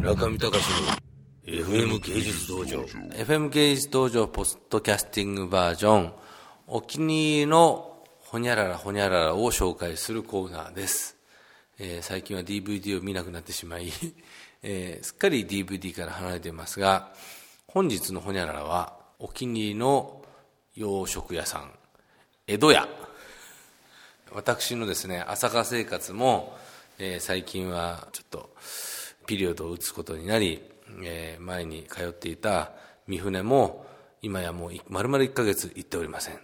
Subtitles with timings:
[0.00, 0.64] 中見隆
[1.46, 2.80] の FM 芸術道場。
[2.80, 6.12] FM 芸術道場ポストキャスティングバージョン。
[6.68, 11.16] お気に入りのほにゃららほにゃららを紹介するコーナーです、
[11.78, 13.92] えー最近は DVD を見なくなってしまい、
[14.64, 17.12] えーすっかり DVD から離れていますが
[17.66, 20.24] 本日のほにゃららはお気に入りの
[20.76, 21.72] 洋食屋さん
[22.46, 22.88] 江戸屋。
[24.32, 26.56] 私のですね朝霞生活も、
[26.98, 28.50] えー最近はちょっと
[29.30, 30.60] ピリオドを打つことになり、
[31.04, 32.72] えー前に通っていた
[33.06, 33.86] 三船も
[34.22, 36.40] 今やもう丸々1ヶ月行っておりません。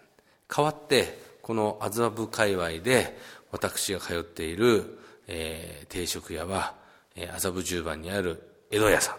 [0.46, 3.18] 代わってこの麻布界隈で
[3.50, 6.76] 私が通っている、えー定食屋は、
[7.16, 8.40] えー麻布十番にある
[8.70, 9.16] 江戸屋さん。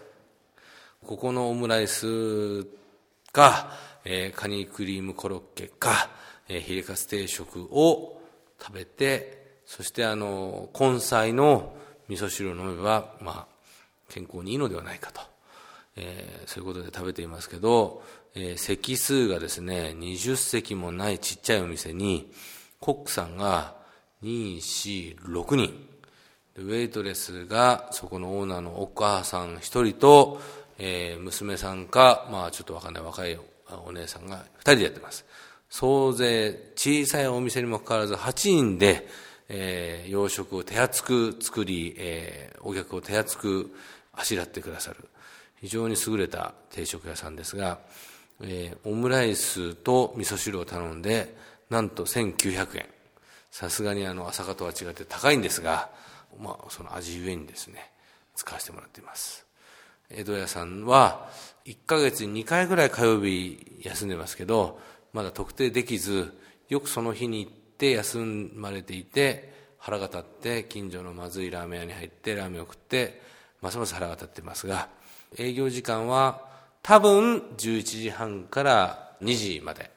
[1.05, 2.63] ここのオムライス
[3.33, 3.73] か、
[4.05, 6.09] えーカニクリームコロッケか、
[6.47, 8.21] えーヒレカツ定食を
[8.61, 11.75] 食べて、そしてあの、根菜の
[12.07, 13.56] 味噌汁を飲めば、まあ、
[14.09, 15.21] 健康にいいのではないかと、
[15.95, 18.03] えーそういうことで食べていますけど、
[18.35, 22.31] えー席数がですね、20席もないちっちゃいお店に、
[22.79, 23.75] コックさんが
[24.23, 25.73] 2、4、6人、
[26.55, 30.41] ウェイトレスがそこのオーナーのお母さん一人と、
[30.79, 33.03] えー娘さんか、まあちょっとわかんない。
[33.03, 33.37] 若い
[33.85, 35.25] お姉さんが二人でやってます。
[35.69, 39.07] 総勢小さいお店にもかかわらず8人で、
[39.49, 43.75] えー洋食を手厚く作り、えーお客を手厚く
[44.13, 45.07] あしらってくださる。
[45.61, 47.79] 非常に優れた定食屋さんですが、
[48.41, 51.35] えーオムライスと味噌汁を頼んで、
[51.69, 52.85] なんと1900円。
[53.51, 55.89] さすがにあの朝霞とは違って高いんですが、
[56.39, 57.89] まあ、その味ゆえにですね
[58.35, 59.45] 使わせてもらっています
[60.09, 61.27] 江戸屋さんは
[61.65, 64.79] 1ヶ月に2回ぐらい火曜日休んでますけど
[65.11, 66.37] まだ特定できず
[66.69, 68.17] よくその日に行って休
[68.55, 73.21] まれていて腹が立って近所のまずいラーメン屋に入ってラーメンを食って
[73.61, 74.89] ますます腹が立ってますが
[75.37, 76.47] 営業時間は
[76.87, 79.91] 多分11時半から2時まで。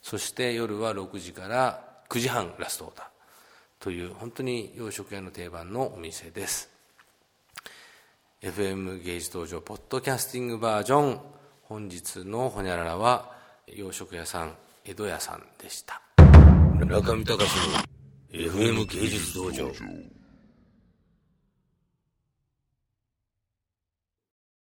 [0.00, 3.06] そして夜は6時から9時半ラストオーダー。
[3.80, 6.70] という本当に洋食屋の定番のお店です。
[8.42, 11.20] FM 芸術道場ポッドキャスティングバージョン。
[11.64, 13.32] 本日のほにゃららは
[13.66, 14.54] 洋食屋さん
[14.84, 16.05] 江戸屋さんでした。
[16.84, 19.70] 中見隆の FM 芸術道場。